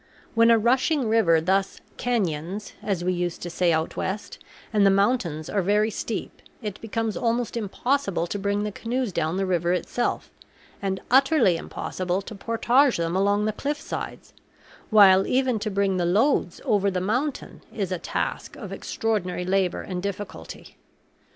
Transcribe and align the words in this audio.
When 0.33 0.49
a 0.49 0.57
rushing 0.57 1.07
river 1.07 1.39
thus 1.39 1.79
"canyons," 1.97 2.73
as 2.81 3.03
we 3.03 3.13
used 3.13 3.43
to 3.43 3.51
say 3.51 3.71
out 3.71 3.95
West, 3.95 4.39
and 4.73 4.83
the 4.83 4.89
mountains 4.89 5.47
are 5.47 5.61
very 5.61 5.91
steep, 5.91 6.41
it 6.59 6.81
becomes 6.81 7.15
almost 7.15 7.55
impossible 7.55 8.25
to 8.25 8.39
bring 8.39 8.63
the 8.63 8.71
canoes 8.71 9.11
down 9.11 9.37
the 9.37 9.45
river 9.45 9.73
itself 9.73 10.31
and 10.81 11.01
utterly 11.11 11.55
impossible 11.55 12.23
to 12.23 12.33
portage 12.33 12.97
them 12.97 13.15
along 13.15 13.45
the 13.45 13.53
cliff 13.53 13.79
sides, 13.79 14.33
while 14.89 15.27
even 15.27 15.59
to 15.59 15.69
bring 15.69 15.97
the 15.97 16.05
loads 16.07 16.61
over 16.65 16.89
the 16.89 16.99
mountain 16.99 17.61
is 17.71 17.91
a 17.91 17.99
task 17.99 18.55
of 18.55 18.71
extraordinary 18.71 19.45
labor 19.45 19.83
and 19.83 20.01
difficulty. 20.01 20.77